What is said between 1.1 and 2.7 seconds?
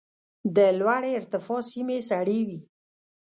ارتفاع سیمې سړې وي.